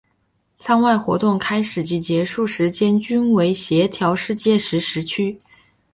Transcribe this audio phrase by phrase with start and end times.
[0.57, 5.37] 舱外活动开始及结束时间均为协调世界时时区。